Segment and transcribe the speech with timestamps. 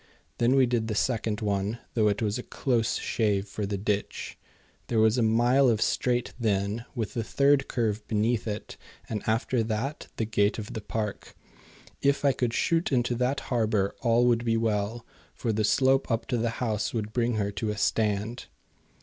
[0.39, 4.35] Then we did the second one, though it was a close shave for the ditch.
[4.87, 8.77] There was a mile of straight then with the third curve beneath it,
[9.07, 11.35] and after that the gate of the park.
[12.01, 16.25] If I could shoot into that harbour all would be well, for the slope up
[16.29, 18.47] to the house would bring her to a stand.